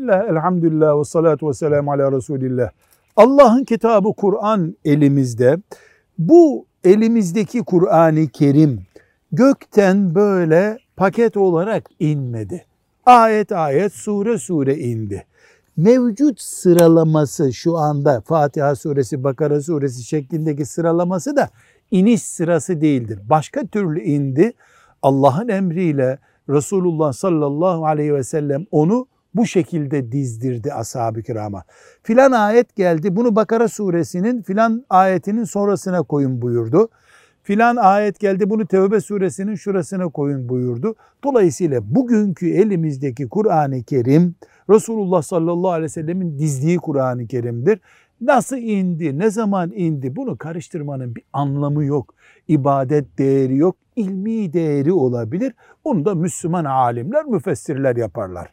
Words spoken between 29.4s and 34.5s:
şekilde dizdirdi ashab-ı kirama. Filan ayet geldi bunu Bakara suresinin